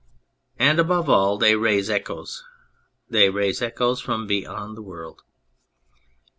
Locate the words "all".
1.11-1.37